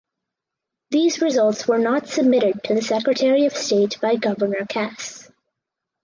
These 0.89 1.21
results 1.21 1.67
were 1.67 1.77
not 1.77 2.07
submitted 2.07 2.63
to 2.63 2.73
the 2.73 2.81
secretary 2.81 3.45
of 3.45 3.55
state 3.55 4.01
by 4.01 4.15
Governor 4.15 4.65
Cass. 4.67 5.29